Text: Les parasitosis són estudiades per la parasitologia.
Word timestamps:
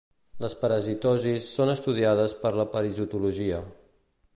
Les 0.43 0.55
parasitosis 0.61 1.51
són 1.59 1.75
estudiades 1.75 2.37
per 2.43 2.57
la 2.63 2.69
parasitologia. 2.75 3.63